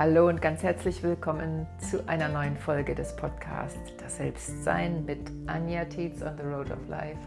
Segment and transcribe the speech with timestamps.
[0.00, 5.84] Hallo und ganz herzlich willkommen zu einer neuen Folge des Podcasts Das Selbstsein mit Anja
[5.84, 7.18] Tietz on the Road of Life.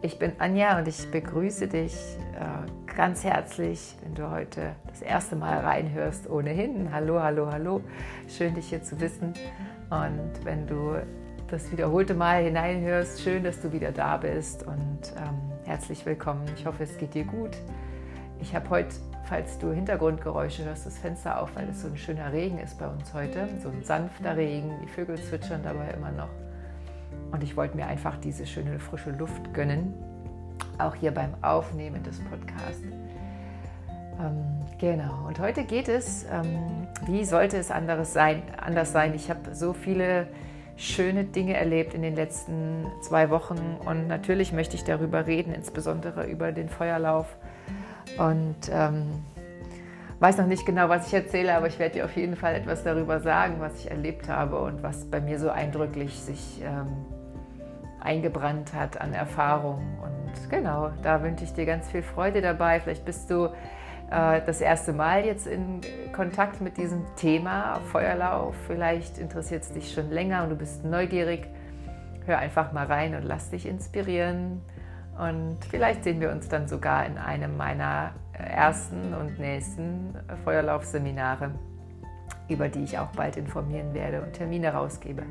[0.00, 5.34] Ich bin Anja und ich begrüße dich äh, ganz herzlich, wenn du heute das erste
[5.34, 6.92] Mal reinhörst, ohnehin.
[6.92, 7.80] Hallo, hallo, hallo.
[8.28, 9.34] Schön, dich hier zu wissen.
[9.90, 10.94] Und wenn du
[11.48, 16.44] das wiederholte Mal hineinhörst, schön, dass du wieder da bist und ähm, herzlich willkommen.
[16.56, 17.56] Ich hoffe, es geht dir gut.
[18.40, 18.94] Ich habe heute
[19.28, 22.86] falls du Hintergrundgeräusche hörst, das Fenster auf, weil es so ein schöner Regen ist bei
[22.86, 23.48] uns heute.
[23.62, 26.28] So ein sanfter Regen, die Vögel zwitschern dabei immer noch.
[27.32, 29.94] Und ich wollte mir einfach diese schöne frische Luft gönnen,
[30.78, 32.82] auch hier beim Aufnehmen des Podcasts.
[34.20, 34.44] Ähm,
[34.78, 39.14] genau, und heute geht es, ähm, wie sollte es anderes sein, anders sein?
[39.14, 40.28] Ich habe so viele
[40.76, 46.26] schöne Dinge erlebt in den letzten zwei Wochen und natürlich möchte ich darüber reden, insbesondere
[46.26, 47.36] über den Feuerlauf
[48.18, 49.24] und ähm,
[50.20, 52.82] weiß noch nicht genau, was ich erzähle, aber ich werde dir auf jeden Fall etwas
[52.82, 56.86] darüber sagen, was ich erlebt habe und was bei mir so eindrücklich sich ähm,
[58.00, 59.82] eingebrannt hat an Erfahrung.
[60.02, 62.80] Und genau, da wünsche ich dir ganz viel Freude dabei.
[62.80, 63.46] Vielleicht bist du
[64.10, 65.80] äh, das erste Mal jetzt in
[66.14, 68.54] Kontakt mit diesem Thema Feuerlauf.
[68.66, 71.46] Vielleicht interessiert es dich schon länger und du bist neugierig.
[72.24, 74.62] Hör einfach mal rein und lass dich inspirieren.
[75.18, 80.14] Und vielleicht sehen wir uns dann sogar in einem meiner ersten und nächsten
[80.44, 81.52] Feuerlaufseminare,
[82.48, 85.22] über die ich auch bald informieren werde und Termine rausgebe.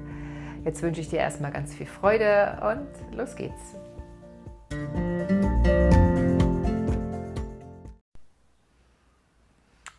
[0.64, 3.76] Jetzt wünsche ich dir erstmal ganz viel Freude und los geht's.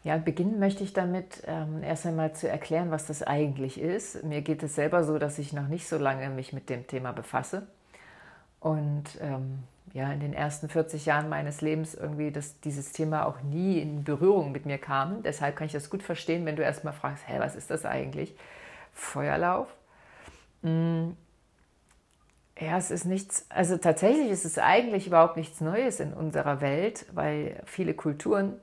[0.02, 4.22] Ja, beginnen möchte ich damit, ähm, erst einmal zu erklären, was das eigentlich ist.
[4.24, 7.12] Mir geht es selber so, dass ich noch nicht so lange mich mit dem Thema
[7.12, 7.66] befasse.
[8.60, 13.40] Und ähm, ja, in den ersten 40 Jahren meines Lebens irgendwie dass dieses Thema auch
[13.42, 15.22] nie in Berührung mit mir kam.
[15.22, 18.36] Deshalb kann ich das gut verstehen, wenn du erstmal fragst, hä, was ist das eigentlich?
[18.92, 19.68] Feuerlauf?
[20.62, 21.16] Hm.
[22.58, 27.04] Ja, es ist nichts, also tatsächlich ist es eigentlich überhaupt nichts Neues in unserer Welt,
[27.12, 28.54] weil viele Kulturen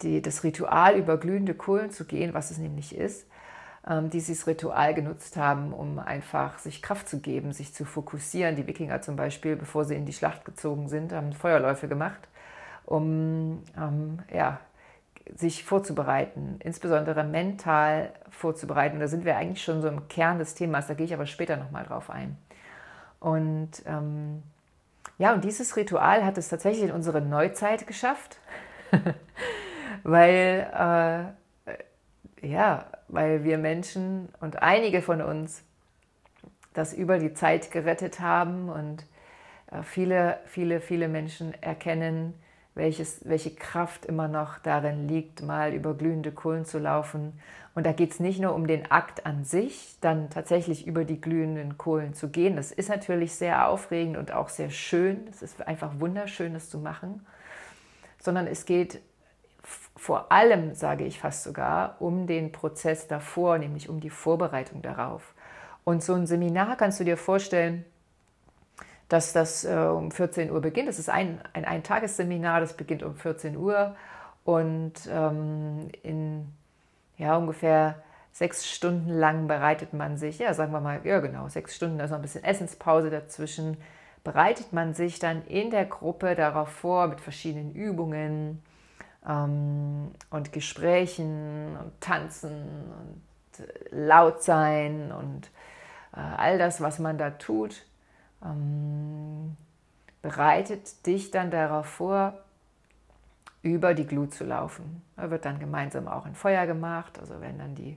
[0.00, 3.26] die, das Ritual über glühende Kohlen zu gehen, was es nämlich ist,
[4.10, 8.56] dieses Ritual genutzt haben, um einfach sich Kraft zu geben, sich zu fokussieren.
[8.56, 12.28] Die Wikinger zum Beispiel, bevor sie in die Schlacht gezogen sind, haben Feuerläufe gemacht,
[12.86, 14.58] um ähm, ja,
[15.34, 19.00] sich vorzubereiten, insbesondere mental vorzubereiten.
[19.00, 21.58] Da sind wir eigentlich schon so im Kern des Themas, da gehe ich aber später
[21.58, 22.38] nochmal drauf ein.
[23.20, 24.42] Und ähm,
[25.18, 28.38] ja, und dieses Ritual hat es tatsächlich in unsere Neuzeit geschafft,
[30.04, 31.43] weil äh,
[32.44, 35.62] ja, weil wir Menschen und einige von uns
[36.74, 39.06] das über die Zeit gerettet haben und
[39.70, 42.34] äh, viele, viele, viele Menschen erkennen,
[42.74, 47.38] welches, welche Kraft immer noch darin liegt, mal über glühende Kohlen zu laufen.
[47.76, 51.20] Und da geht es nicht nur um den Akt an sich, dann tatsächlich über die
[51.20, 52.56] glühenden Kohlen zu gehen.
[52.56, 55.26] Das ist natürlich sehr aufregend und auch sehr schön.
[55.30, 57.24] Es ist einfach wunderschön, das zu machen.
[58.18, 59.00] Sondern es geht
[59.96, 65.34] vor allem, sage ich fast sogar, um den Prozess davor, nämlich um die Vorbereitung darauf.
[65.84, 67.84] Und so ein Seminar kannst du dir vorstellen,
[69.08, 70.88] dass das äh, um 14 Uhr beginnt.
[70.88, 73.94] Das ist ein, ein Eintagesseminar, das beginnt um 14 Uhr
[74.44, 76.46] und ähm, in
[77.16, 78.02] ja, ungefähr
[78.32, 82.10] sechs Stunden lang bereitet man sich, ja, sagen wir mal, ja genau, sechs Stunden, noch
[82.10, 83.76] ein bisschen Essenspause dazwischen,
[84.24, 88.62] bereitet man sich dann in der Gruppe darauf vor mit verschiedenen Übungen,
[89.28, 93.22] ähm, und Gesprächen und Tanzen und
[93.90, 95.50] laut sein und
[96.12, 97.84] äh, all das, was man da tut,
[98.44, 99.56] ähm,
[100.22, 102.34] bereitet dich dann darauf vor,
[103.62, 105.02] über die Glut zu laufen.
[105.16, 107.96] Da wird dann gemeinsam auch ein Feuer gemacht, also werden dann die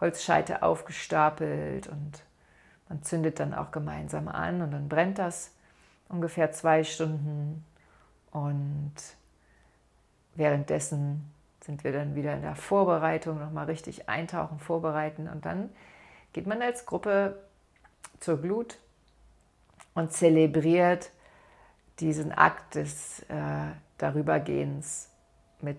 [0.00, 2.24] Holzscheite aufgestapelt und
[2.88, 5.52] man zündet dann auch gemeinsam an und dann brennt das
[6.08, 7.64] ungefähr zwei Stunden
[8.32, 8.94] und
[10.34, 11.30] Währenddessen
[11.60, 15.70] sind wir dann wieder in der Vorbereitung, nochmal richtig eintauchen, vorbereiten und dann
[16.32, 17.38] geht man als Gruppe
[18.20, 18.78] zur Glut
[19.94, 21.10] und zelebriert
[21.98, 25.10] diesen Akt des äh, Darübergehens
[25.60, 25.78] mit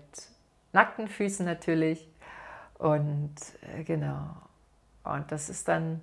[0.72, 2.08] nackten Füßen natürlich.
[2.78, 3.34] Und
[3.76, 4.34] äh, genau,
[5.04, 6.00] und das ist dann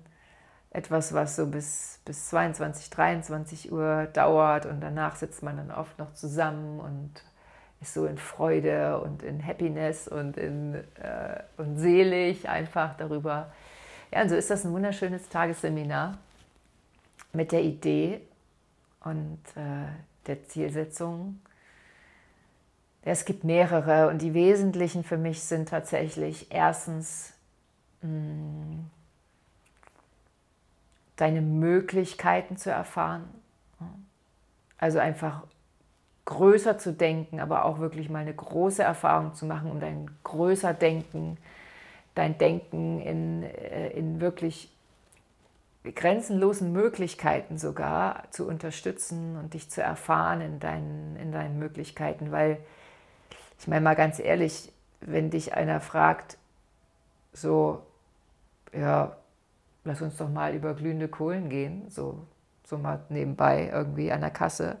[0.70, 5.98] etwas, was so bis, bis 22, 23 Uhr dauert und danach sitzt man dann oft
[5.98, 7.24] noch zusammen und
[7.80, 13.52] ist so in Freude und in Happiness und, in, äh, und selig einfach darüber.
[14.12, 16.18] Ja, und so ist das ein wunderschönes Tagesseminar
[17.32, 18.20] mit der Idee
[19.04, 19.86] und äh,
[20.26, 21.40] der Zielsetzung,
[23.02, 27.32] es gibt mehrere und die wesentlichen für mich sind tatsächlich erstens
[28.02, 28.90] mh, mm,
[31.16, 33.28] deine Möglichkeiten zu erfahren.
[34.78, 35.42] Also einfach
[36.30, 40.72] größer zu denken, aber auch wirklich mal eine große Erfahrung zu machen, um dein größer
[40.72, 41.36] Denken,
[42.14, 44.72] dein Denken in, äh, in wirklich
[45.82, 52.30] grenzenlosen Möglichkeiten sogar zu unterstützen und dich zu erfahren in deinen, in deinen Möglichkeiten.
[52.30, 52.58] Weil,
[53.58, 56.38] ich meine mal ganz ehrlich, wenn dich einer fragt,
[57.32, 57.82] so,
[58.72, 59.16] ja,
[59.84, 62.20] lass uns doch mal über glühende Kohlen gehen, so,
[62.64, 64.76] so mal nebenbei irgendwie an der Kasse.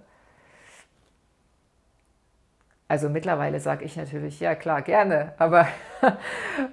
[2.90, 5.68] Also mittlerweile sage ich natürlich, ja klar, gerne, aber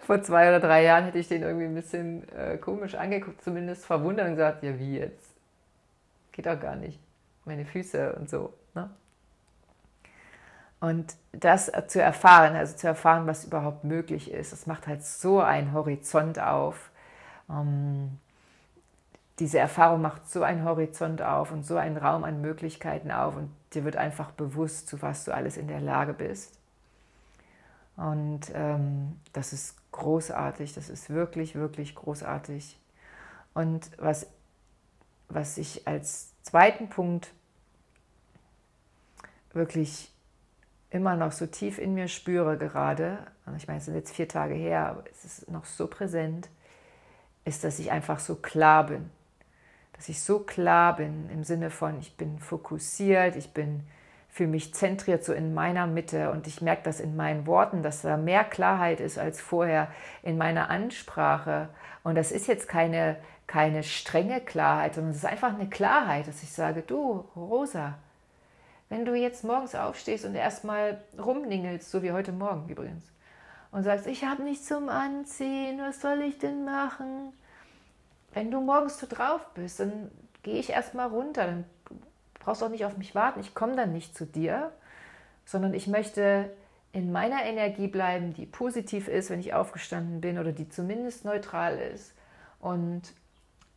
[0.01, 3.85] vor zwei oder drei Jahren hätte ich den irgendwie ein bisschen äh, komisch angeguckt, zumindest
[3.85, 5.35] verwundert und gesagt, ja wie jetzt?
[6.31, 6.99] Geht doch gar nicht.
[7.45, 8.51] Meine Füße und so.
[8.73, 8.89] Ne?
[10.79, 15.39] Und das zu erfahren, also zu erfahren, was überhaupt möglich ist, das macht halt so
[15.39, 16.89] einen Horizont auf.
[17.47, 18.17] Ähm,
[19.37, 23.51] diese Erfahrung macht so einen Horizont auf und so einen Raum an Möglichkeiten auf und
[23.73, 26.57] dir wird einfach bewusst, zu was du alles in der Lage bist.
[27.95, 32.79] Und ähm, das ist großartig, das ist wirklich, wirklich großartig.
[33.53, 34.27] Und was,
[35.29, 37.31] was ich als zweiten Punkt
[39.51, 40.11] wirklich
[40.91, 43.17] immer noch so tief in mir spüre gerade,
[43.57, 46.49] ich meine, es sind jetzt vier Tage her, aber es ist noch so präsent,
[47.45, 49.09] ist, dass ich einfach so klar bin
[49.97, 53.83] dass ich so klar bin im Sinne von, ich bin fokussiert, ich bin
[54.29, 58.03] für mich zentriert, so in meiner Mitte und ich merke das in meinen Worten, dass
[58.03, 59.87] da mehr Klarheit ist als vorher
[60.21, 61.69] in meiner Ansprache.
[62.03, 63.17] Und das ist jetzt keine,
[63.47, 67.95] keine strenge Klarheit, sondern es ist einfach eine Klarheit, dass ich sage, du, Rosa,
[68.89, 73.03] wenn du jetzt morgens aufstehst und erstmal rumningelst, so wie heute Morgen übrigens,
[73.71, 77.33] und sagst, ich habe nichts zum Anziehen, was soll ich denn machen?
[78.37, 80.11] Wenn du morgens so drauf bist, dann
[80.43, 81.65] gehe ich erstmal runter, dann
[82.39, 84.71] brauchst du auch nicht auf mich warten, ich komme dann nicht zu dir,
[85.43, 86.51] sondern ich möchte
[86.91, 91.79] in meiner Energie bleiben, die positiv ist, wenn ich aufgestanden bin oder die zumindest neutral
[91.79, 92.13] ist.
[92.59, 93.01] Und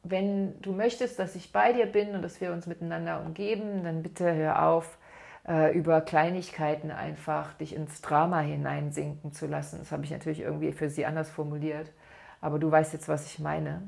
[0.02, 4.02] wenn du möchtest, dass ich bei dir bin und dass wir uns miteinander umgeben, dann
[4.02, 4.98] bitte hör auf,
[5.48, 9.78] äh, über Kleinigkeiten einfach dich ins Drama hineinsinken zu lassen.
[9.78, 11.90] Das habe ich natürlich irgendwie für sie anders formuliert,
[12.42, 13.80] aber du weißt jetzt, was ich meine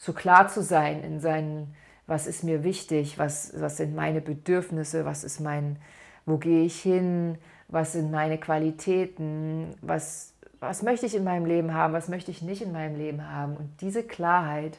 [0.00, 1.74] so klar zu sein in seinen,
[2.06, 5.76] was ist mir wichtig, was, was sind meine Bedürfnisse, was ist mein,
[6.24, 7.36] wo gehe ich hin,
[7.68, 12.40] was sind meine Qualitäten, was, was möchte ich in meinem Leben haben, was möchte ich
[12.40, 13.58] nicht in meinem Leben haben.
[13.58, 14.78] Und diese Klarheit,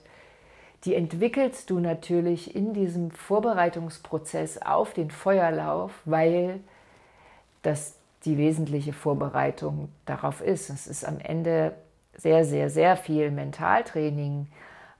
[0.86, 6.62] die entwickelst du natürlich in diesem Vorbereitungsprozess auf den Feuerlauf, weil
[7.62, 7.96] das
[8.26, 10.72] die wesentliche Vorbereitung darauf ist.
[10.72, 11.76] Es ist am Ende
[12.18, 14.48] sehr, sehr, sehr viel Mentaltraining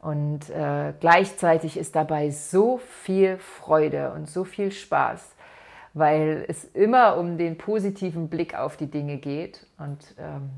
[0.02, 5.36] und äh, gleichzeitig ist dabei so viel Freude und so viel Spaß,
[5.94, 9.68] weil es immer um den positiven Blick auf die Dinge geht.
[9.78, 10.50] Und ähm,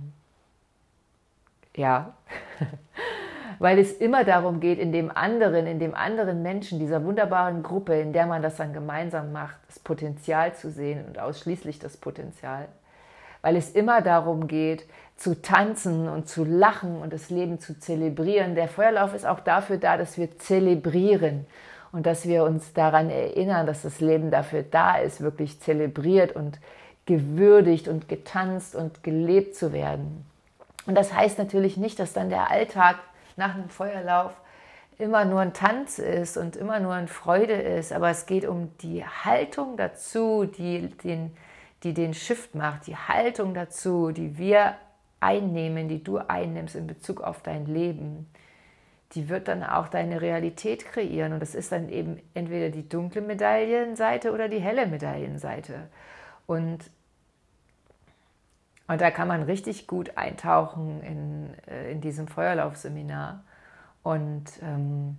[1.76, 2.14] ja,
[3.60, 8.00] weil es immer darum geht, in dem anderen, in dem anderen Menschen, dieser wunderbaren Gruppe,
[8.00, 12.70] in der man das dann gemeinsam macht, das Potenzial zu sehen und ausschließlich das Potenzial.
[13.42, 14.86] Weil es immer darum geht,
[15.24, 18.56] zu tanzen und zu lachen und das Leben zu zelebrieren.
[18.56, 21.46] Der Feuerlauf ist auch dafür da, dass wir zelebrieren
[21.94, 26.60] und dass wir uns daran erinnern, dass das Leben dafür da ist, wirklich zelebriert und
[27.06, 30.26] gewürdigt und getanzt und gelebt zu werden.
[30.88, 32.98] Und das heißt natürlich nicht, dass dann der Alltag
[33.38, 34.34] nach einem Feuerlauf
[34.98, 38.78] immer nur ein Tanz ist und immer nur eine Freude ist, aber es geht um
[38.80, 41.32] die Haltung dazu, die den,
[41.84, 44.76] die den Shift macht, die Haltung dazu, die wir
[45.24, 48.30] einnehmen, die du einnimmst in Bezug auf dein Leben,
[49.14, 51.34] die wird dann auch deine Realität kreieren.
[51.34, 55.88] Und das ist dann eben entweder die dunkle Medaillenseite oder die helle Medaillenseite.
[56.46, 56.80] Und,
[58.88, 63.44] und da kann man richtig gut eintauchen in, äh, in diesem Feuerlaufseminar
[64.02, 65.18] und, ähm,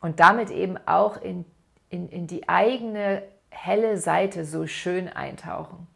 [0.00, 1.46] und damit eben auch in,
[1.88, 5.86] in, in die eigene helle Seite so schön eintauchen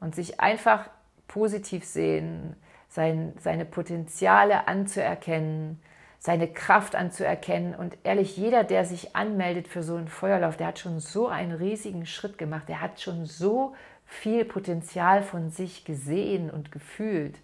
[0.00, 0.88] und sich einfach
[1.28, 2.56] positiv sehen,
[2.88, 5.80] sein, seine Potenziale anzuerkennen,
[6.18, 7.74] seine Kraft anzuerkennen.
[7.74, 11.52] Und ehrlich, jeder, der sich anmeldet für so einen Feuerlauf, der hat schon so einen
[11.52, 12.68] riesigen Schritt gemacht.
[12.68, 17.38] Der hat schon so viel Potenzial von sich gesehen und gefühlt.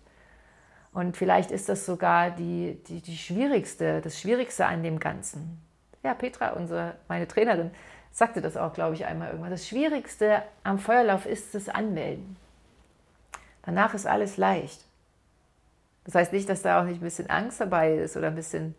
[0.92, 5.60] Und vielleicht ist das sogar die, die, die schwierigste, das Schwierigste an dem Ganzen.
[6.02, 7.70] Ja, Petra, unsere, meine Trainerin,
[8.10, 9.50] sagte das auch, glaube ich, einmal irgendwann.
[9.50, 12.36] Das Schwierigste am Feuerlauf ist das Anmelden.
[13.62, 14.84] Danach ist alles leicht.
[16.04, 18.74] Das heißt nicht, dass da auch nicht ein bisschen Angst dabei ist oder ein bisschen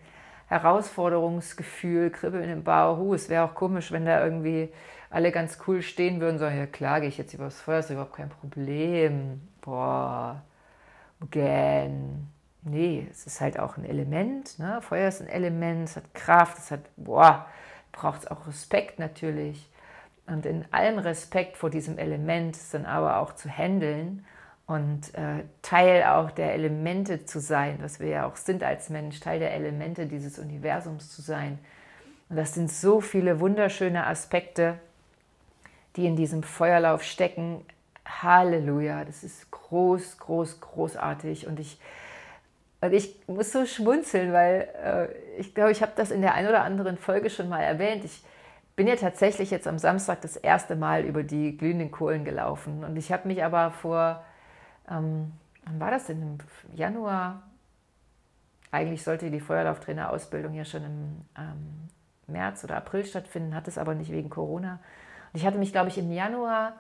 [0.47, 2.97] Herausforderungsgefühl, Kribbeln im Bauch.
[2.99, 4.69] Uh, es wäre auch komisch, wenn da irgendwie
[5.09, 8.15] alle ganz cool stehen würden sagen, ja klar, gehe ich jetzt übers Feuer, ist überhaupt
[8.15, 9.41] kein Problem.
[9.61, 10.41] Boah,
[11.31, 12.27] gern.
[12.63, 14.57] Nee, es ist halt auch ein Element.
[14.57, 14.81] Ne?
[14.81, 17.45] Feuer ist ein Element, es hat Kraft, es hat, boah,
[17.91, 19.69] braucht es auch Respekt natürlich.
[20.25, 24.25] Und in allem Respekt vor diesem Element ist dann aber auch zu handeln
[24.73, 29.19] und äh, Teil auch der Elemente zu sein, was wir ja auch sind als Mensch,
[29.19, 31.59] Teil der Elemente dieses Universums zu sein.
[32.29, 34.79] Und das sind so viele wunderschöne Aspekte,
[35.95, 37.63] die in diesem Feuerlauf stecken.
[38.05, 41.47] Halleluja, das ist groß, groß, großartig.
[41.47, 41.79] Und ich,
[42.81, 46.49] und ich muss so schmunzeln, weil äh, ich glaube, ich habe das in der einen
[46.49, 48.03] oder anderen Folge schon mal erwähnt.
[48.03, 48.23] Ich
[48.75, 52.83] bin ja tatsächlich jetzt am Samstag das erste Mal über die glühenden Kohlen gelaufen.
[52.83, 54.23] Und ich habe mich aber vor
[54.89, 55.31] ähm,
[55.65, 56.21] wann war das denn?
[56.21, 56.37] Im
[56.75, 57.43] Januar?
[58.71, 61.89] Eigentlich sollte die Feuerlauftrainerausbildung ja schon im ähm,
[62.27, 64.79] März oder April stattfinden, hat es aber nicht wegen Corona.
[65.31, 66.73] Und ich hatte mich, glaube ich, im Januar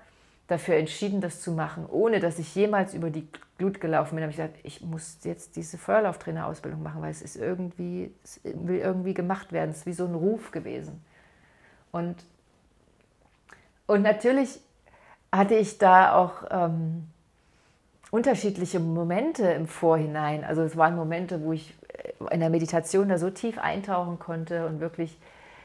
[0.47, 4.17] dafür entschieden, das zu machen, ohne dass ich jemals über die Glut gelaufen bin.
[4.17, 8.41] Da habe ich gesagt, ich muss jetzt diese Feuerlauftrainerausbildung machen, weil es ist irgendwie, es
[8.43, 9.71] will irgendwie gemacht werden.
[9.71, 11.03] Es ist wie so ein Ruf gewesen.
[11.91, 12.15] Und,
[13.85, 14.59] und natürlich
[15.31, 17.07] hatte ich da auch ähm,
[18.13, 20.43] unterschiedliche Momente im Vorhinein.
[20.43, 21.73] Also es waren Momente, wo ich
[22.29, 25.17] in der Meditation da so tief eintauchen konnte und wirklich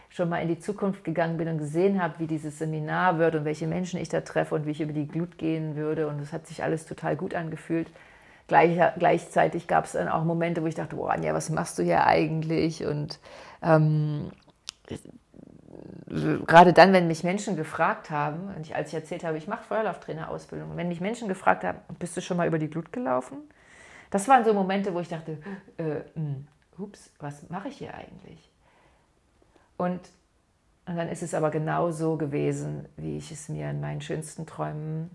[0.09, 3.45] schon mal in die Zukunft gegangen bin und gesehen habe, wie dieses Seminar wird und
[3.45, 6.09] welche Menschen ich da treffe und wie ich über die Glut gehen würde.
[6.09, 7.89] Und es hat sich alles total gut angefühlt.
[8.47, 11.83] Gleich, gleichzeitig gab es dann auch Momente, wo ich dachte, boah, Anja, was machst du
[11.83, 12.87] hier eigentlich?
[12.87, 13.19] Und
[13.63, 14.31] ähm,
[16.09, 19.65] gerade dann, wenn mich Menschen gefragt haben, und ich, als ich erzählt habe, ich mache
[19.65, 23.39] Feuerlauftrainerausbildung, wenn mich Menschen gefragt haben, bist du schon mal über die Glut gelaufen?
[24.11, 25.39] Das waren so Momente, wo ich dachte,
[25.77, 26.47] äh, hm,
[26.79, 28.51] ups, was mache ich hier eigentlich?
[29.77, 30.01] Und,
[30.87, 34.47] und dann ist es aber genau so gewesen, wie ich es mir in meinen schönsten
[34.47, 35.11] Träumen,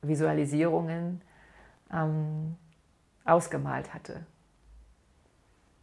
[0.00, 1.20] Visualisierungen
[1.92, 2.56] ähm,
[3.24, 4.26] ausgemalt hatte.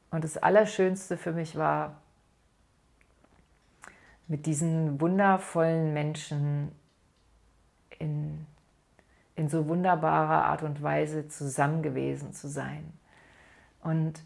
[0.09, 2.01] Und das Allerschönste für mich war,
[4.31, 6.71] mit diesen wundervollen Menschen
[7.99, 8.47] in,
[9.35, 12.93] in so wunderbarer Art und Weise zusammen gewesen zu sein.
[13.83, 14.23] Und,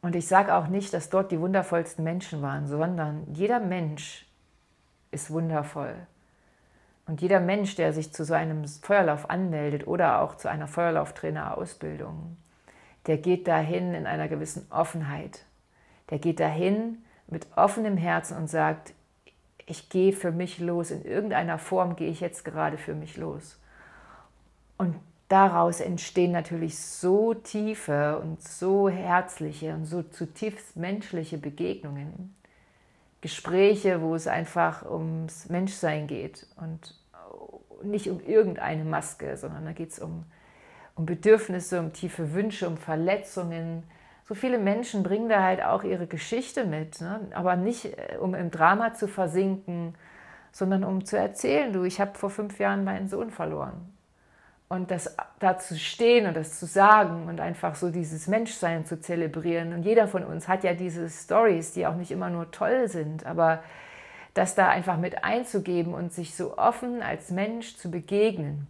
[0.00, 4.26] und ich sage auch nicht, dass dort die wundervollsten Menschen waren, sondern jeder Mensch
[5.10, 5.94] ist wundervoll.
[7.04, 12.38] Und jeder Mensch, der sich zu so einem Feuerlauf anmeldet oder auch zu einer Feuerlauftrainerausbildung,
[13.06, 15.44] der geht dahin in einer gewissen Offenheit.
[16.08, 17.04] Der geht dahin
[17.34, 18.94] mit offenem Herzen und sagt,
[19.66, 23.58] ich gehe für mich los, in irgendeiner Form gehe ich jetzt gerade für mich los.
[24.78, 24.94] Und
[25.28, 32.36] daraus entstehen natürlich so tiefe und so herzliche und so zutiefst menschliche Begegnungen.
[33.20, 36.94] Gespräche, wo es einfach ums Menschsein geht und
[37.82, 40.24] nicht um irgendeine Maske, sondern da geht es um,
[40.94, 43.82] um Bedürfnisse, um tiefe Wünsche, um Verletzungen,
[44.26, 47.20] so viele Menschen bringen da halt auch ihre Geschichte mit, ne?
[47.34, 49.94] aber nicht äh, um im Drama zu versinken,
[50.50, 53.92] sondern um zu erzählen, du, ich habe vor fünf Jahren meinen Sohn verloren.
[54.68, 58.98] Und das da zu stehen und das zu sagen und einfach so dieses Menschsein zu
[58.98, 59.74] zelebrieren.
[59.74, 63.26] Und jeder von uns hat ja diese Stories, die auch nicht immer nur toll sind,
[63.26, 63.62] aber
[64.32, 68.66] das da einfach mit einzugeben und sich so offen als Mensch zu begegnen.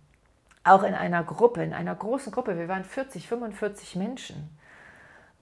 [0.65, 2.59] Auch in einer Gruppe, in einer großen Gruppe.
[2.59, 4.51] Wir waren 40, 45 Menschen.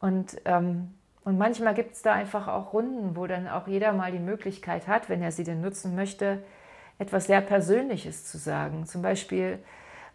[0.03, 0.93] Und, ähm,
[1.25, 4.89] und manchmal gibt es da einfach auch Runden, wo dann auch jeder mal die Möglichkeit
[4.89, 6.43] hat, wenn er sie denn nutzen möchte,
[6.99, 8.85] etwas sehr Persönliches zu sagen.
[8.85, 9.61] Zum Beispiel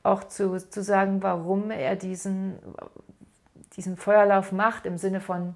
[0.03, 2.59] auch zu, zu sagen, warum er diesen,
[3.77, 5.55] diesen Feuerlauf macht, im Sinne von,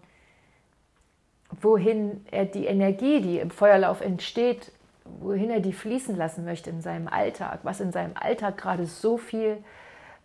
[1.62, 4.72] wohin er die Energie, die im Feuerlauf entsteht,
[5.04, 9.18] wohin er die fließen lassen möchte in seinem Alltag, was in seinem Alltag gerade so
[9.18, 9.58] viel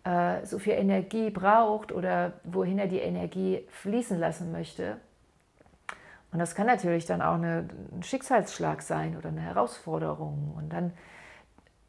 [0.07, 4.97] äh, so viel Energie braucht oder wohin er die Energie fließen lassen möchte.
[6.31, 10.53] Und das kann natürlich dann auch eine, ein Schicksalsschlag sein oder eine Herausforderung.
[10.55, 10.93] Und dann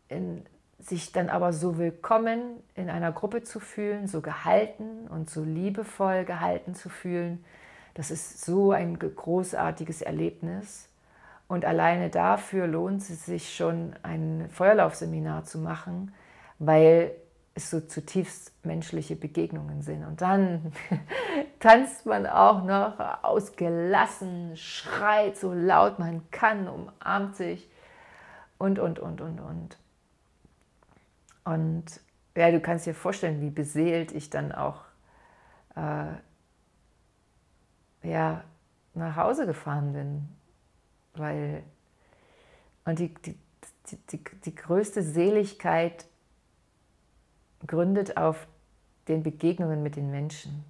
[0.08, 0.44] in,
[0.80, 6.24] sich dann aber so willkommen in einer Gruppe zu fühlen, so gehalten und so liebevoll
[6.24, 7.44] gehalten zu fühlen,
[7.94, 10.88] das ist so ein großartiges Erlebnis.
[11.46, 16.14] Und alleine dafür lohnt es sich schon, ein Feuerlaufseminar zu machen,
[16.58, 17.12] weil
[17.60, 20.04] so zutiefst menschliche Begegnungen sind.
[20.04, 20.72] Und dann
[21.60, 27.68] tanzt man auch noch ausgelassen, schreit so laut man kann, umarmt sich
[28.58, 29.78] und, und, und, und, und.
[31.44, 31.84] Und
[32.36, 34.82] ja, du kannst dir vorstellen, wie beseelt ich dann auch
[35.74, 36.12] äh,
[38.02, 38.44] ja,
[38.94, 40.28] nach Hause gefahren bin.
[41.14, 41.62] Weil,
[42.84, 43.34] und die, die,
[44.10, 46.06] die, die größte Seligkeit
[47.68, 48.48] gründet auf
[49.06, 50.64] den Begegnungen mit den Menschen.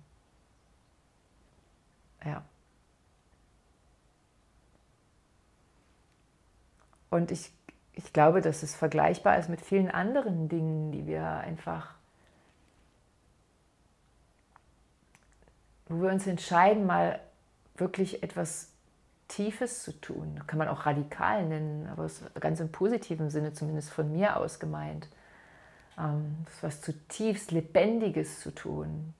[2.25, 2.45] Ja.
[7.11, 7.53] Und ich,
[7.93, 11.95] ich glaube, dass es vergleichbar ist mit vielen anderen Dingen, die wir einfach,
[15.87, 17.19] wo wir uns entscheiden, mal
[17.77, 18.69] wirklich etwas
[19.29, 20.43] Tiefes zu tun.
[20.47, 25.09] Kann man auch radikal nennen, aber ganz im positiven Sinne, zumindest von mir aus gemeint.
[25.99, 29.15] Ähm, was zutiefst Lebendiges zu tun.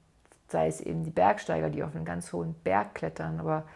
[0.49, 3.67] Sei es eben die Bergsteiger, die auf einen ganz hohen Berg klettern, aber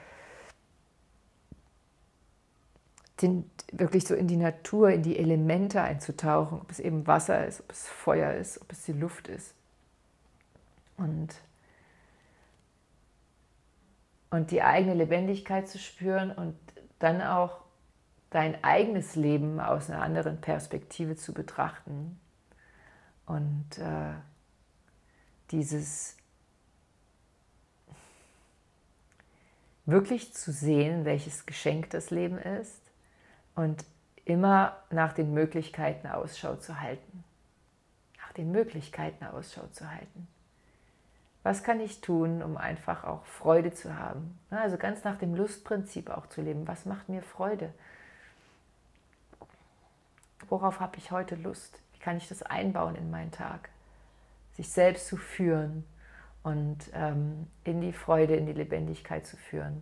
[3.21, 7.61] den, wirklich so in die Natur, in die Elemente einzutauchen, ob es eben Wasser ist,
[7.61, 9.55] ob es Feuer ist, ob es die Luft ist.
[10.97, 11.35] Und,
[14.31, 16.57] und die eigene Lebendigkeit zu spüren und
[17.01, 17.63] dann auch
[18.31, 22.19] dein eigenes Leben aus einer anderen Perspektive zu betrachten
[23.33, 24.13] und äh,
[25.51, 26.17] dieses
[29.87, 32.83] wirklich zu sehen, welches Geschenk das Leben ist
[33.55, 33.85] und
[34.27, 37.25] immer nach den Möglichkeiten Ausschau zu halten.
[38.19, 40.29] Nach den Möglichkeiten Ausschau zu halten.
[41.43, 44.39] Was kann ich tun, um einfach auch Freude zu haben?
[44.51, 46.69] Also ganz nach dem Lustprinzip auch zu leben.
[46.69, 47.73] Was macht mir Freude?
[50.49, 51.81] Worauf habe ich heute Lust?
[52.03, 53.71] Kann ich das einbauen in meinen Tag?
[54.55, 55.85] Sich selbst zu führen
[56.43, 59.81] und ähm, in die Freude, in die Lebendigkeit zu führen.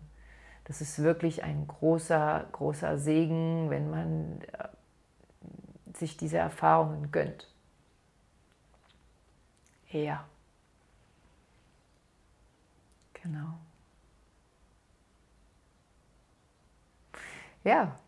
[0.65, 4.69] Das ist wirklich ein großer, großer Segen, wenn man äh,
[5.99, 7.49] sich diese Erfahrungen gönnt.
[9.91, 10.25] Ja.
[13.15, 13.59] Genau.
[17.65, 17.99] Ja.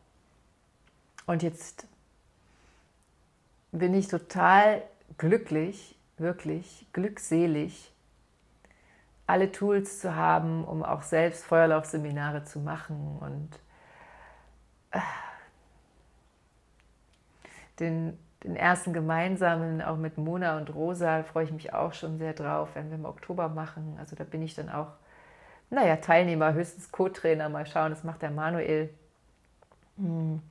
[1.26, 1.86] Und jetzt
[3.72, 4.82] bin ich total
[5.16, 7.92] glücklich, wirklich glückselig,
[9.26, 13.48] alle Tools zu haben, um auch selbst Feuerlaufseminare zu machen und
[14.90, 15.00] äh,
[17.80, 22.34] den, den ersten gemeinsamen, auch mit Mona und Rosa, freue ich mich auch schon sehr
[22.34, 23.96] drauf, werden wir im Oktober machen.
[23.98, 24.88] Also da bin ich dann auch,
[25.70, 28.90] naja, Teilnehmer, höchstens Co-Trainer, mal schauen, das macht der Manuel.
[29.96, 30.42] Hm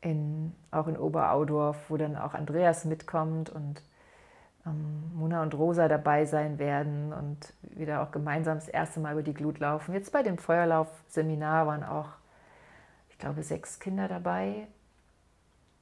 [0.00, 3.82] in, auch in Oberaudorf, wo dann auch Andreas mitkommt und
[4.66, 9.22] ähm, Mona und Rosa dabei sein werden und wieder auch gemeinsam das erste Mal über
[9.22, 9.94] die Glut laufen.
[9.94, 12.08] Jetzt bei dem Feuerlaufseminar waren auch,
[13.10, 14.66] ich glaube, sechs Kinder dabei,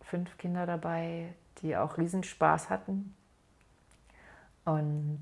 [0.01, 3.15] fünf Kinder dabei, die auch Riesenspaß hatten.
[4.65, 5.21] Und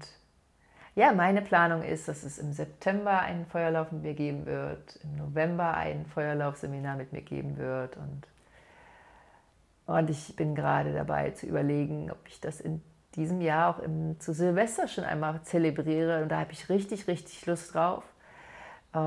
[0.95, 5.17] ja, meine Planung ist, dass es im September einen Feuerlauf mit mir geben wird, im
[5.17, 8.27] November ein Feuerlaufseminar mit mir geben wird und
[9.87, 12.83] und ich bin gerade dabei zu überlegen, ob ich das in
[13.14, 16.22] diesem Jahr auch im, zu Silvester schon einmal zelebriere.
[16.22, 18.05] Und da habe ich richtig, richtig Lust drauf,
[18.92, 18.99] äh,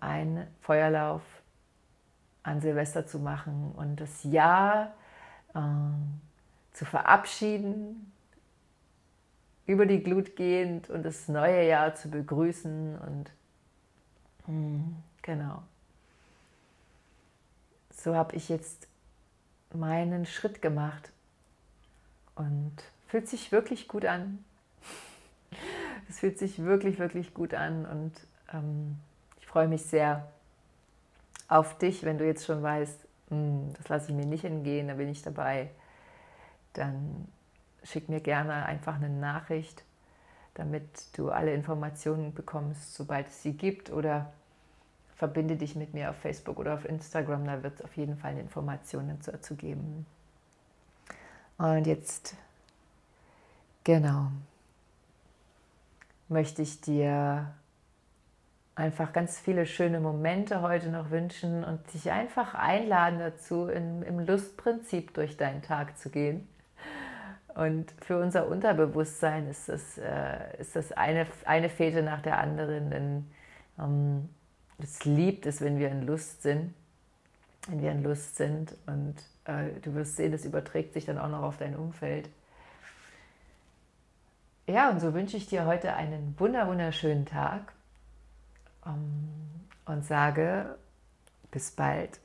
[0.00, 1.22] einen Feuerlauf
[2.42, 4.92] an Silvester zu machen und das Jahr
[5.54, 5.60] äh,
[6.72, 8.12] zu verabschieden,
[9.66, 12.98] über die Glut gehend und das neue Jahr zu begrüßen.
[12.98, 13.30] Und
[14.46, 15.62] mh, hm, genau.
[17.90, 18.88] So habe ich jetzt
[19.74, 21.10] meinen Schritt gemacht
[22.34, 22.72] und
[23.06, 24.44] fühlt sich wirklich gut an.
[26.06, 28.12] Es fühlt sich wirklich, wirklich gut an und
[28.52, 28.98] ähm,
[29.40, 30.28] ich freue mich sehr
[31.48, 32.98] auf dich, wenn du jetzt schon weißt,
[33.30, 35.70] hm, das lasse ich mir nicht entgehen, da bin ich dabei.
[36.74, 37.28] Dann
[37.84, 39.84] schick mir gerne einfach eine Nachricht,
[40.54, 44.32] damit du alle Informationen bekommst, sobald es sie gibt oder
[45.16, 48.36] verbinde dich mit mir auf Facebook oder auf Instagram, da wird es auf jeden Fall
[48.38, 50.06] Informationen dazu geben.
[51.58, 52.36] Und jetzt,
[53.84, 54.28] genau,
[56.28, 57.52] möchte ich dir
[58.74, 64.18] einfach ganz viele schöne Momente heute noch wünschen und dich einfach einladen dazu, in, im
[64.18, 66.48] Lustprinzip durch deinen Tag zu gehen.
[67.54, 72.90] Und für unser Unterbewusstsein ist das, äh, ist das eine, eine Fete nach der anderen,
[72.90, 73.30] denn
[73.78, 74.28] ähm,
[74.78, 76.74] es liebt es, wenn wir in Lust sind,
[77.68, 81.28] wenn wir in Lust sind und, äh, du wirst sehen, das überträgt sich dann auch
[81.28, 82.28] noch auf dein Umfeld.
[84.66, 87.72] Ja, und so wünsche ich dir heute einen wunderschönen Tag
[88.86, 89.28] ähm,
[89.84, 90.76] und sage
[91.50, 92.18] bis bald.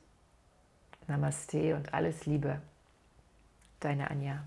[1.06, 2.60] Namaste und alles Liebe.
[3.80, 4.42] Deine Anja.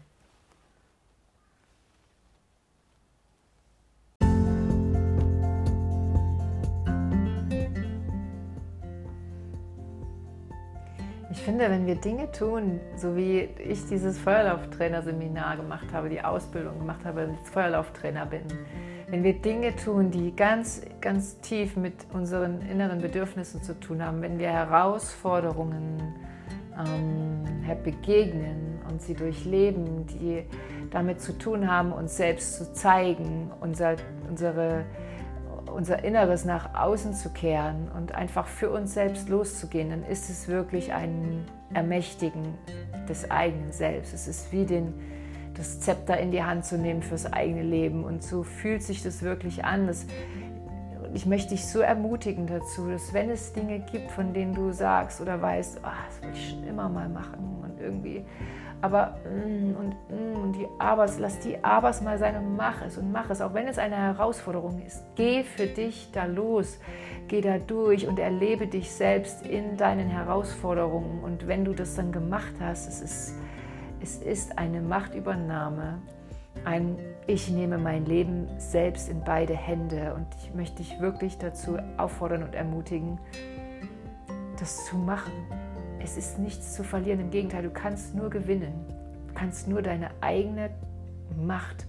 [11.32, 16.80] Ich finde, wenn wir Dinge tun, so wie ich dieses Feuerlauftrainer-Seminar gemacht habe, die Ausbildung
[16.80, 18.42] gemacht habe, als Feuerlauftrainer bin,
[19.10, 24.22] wenn wir Dinge tun, die ganz, ganz tief mit unseren inneren Bedürfnissen zu tun haben,
[24.22, 26.02] wenn wir Herausforderungen
[26.78, 27.44] ähm,
[27.84, 30.44] begegnen und sie durchleben, die
[30.92, 33.96] damit zu tun haben, uns selbst zu zeigen, unser,
[34.30, 34.86] unsere
[35.74, 40.48] unser Inneres nach außen zu kehren und einfach für uns selbst loszugehen, dann ist es
[40.48, 42.54] wirklich ein Ermächtigen
[43.10, 44.14] des eigenen Selbst.
[44.14, 44.94] Es ist wie den,
[45.56, 48.04] das Zepter in die Hand zu nehmen fürs eigene Leben.
[48.04, 49.88] Und so fühlt sich das wirklich an.
[49.88, 50.06] Das,
[51.14, 55.22] ich möchte dich so ermutigen dazu, dass wenn es Dinge gibt, von denen du sagst
[55.22, 58.26] oder weißt, oh, das will ich schon immer mal machen irgendwie
[58.84, 62.98] aber mm, und, mm, und die Abers, lass die Abers mal sein und mach es
[62.98, 65.06] und mach es, auch wenn es eine Herausforderung ist.
[65.16, 66.82] Geh für dich da los,
[67.30, 71.24] geh da durch und erlebe dich selbst in deinen Herausforderungen.
[71.24, 73.36] Und wenn du das dann gemacht hast, es ist,
[74.02, 76.02] es ist eine Machtübernahme,
[76.66, 80.14] ein Ich nehme mein Leben selbst in beide Hände.
[80.14, 83.18] Und ich möchte dich wirklich dazu auffordern und ermutigen,
[84.60, 85.32] das zu machen
[86.04, 88.74] es ist nichts zu verlieren, im Gegenteil, du kannst nur gewinnen.
[89.28, 90.70] Du kannst nur deine eigene
[91.38, 91.88] Macht,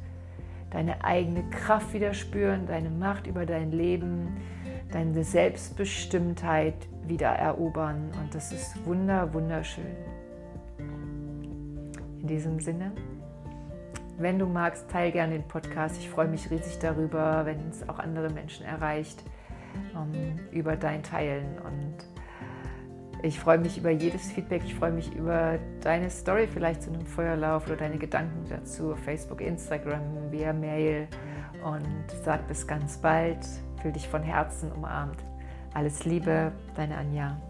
[0.71, 4.37] deine eigene Kraft wieder spüren, deine Macht über dein Leben,
[4.93, 6.75] deine Selbstbestimmtheit
[7.07, 8.13] wieder erobern.
[8.21, 9.97] Und das ist wunder, wunderschön.
[12.21, 12.93] In diesem Sinne,
[14.17, 15.99] wenn du magst, teile gerne den Podcast.
[15.99, 19.25] Ich freue mich riesig darüber, wenn es auch andere Menschen erreicht,
[19.95, 21.59] ähm, über dein Teilen.
[21.59, 22.14] Und
[23.25, 24.63] ich freue mich über jedes Feedback.
[24.67, 29.41] Ich freue mich über deine Story vielleicht zu einem Feuerlauf oder deine Gedanken dazu Facebook,
[29.41, 31.09] Instagram, via Mail.
[31.65, 33.39] Und sag bis ganz bald.
[33.81, 35.25] Fühl dich von Herzen umarmt.
[35.73, 37.41] Alles Liebe, deine Anja.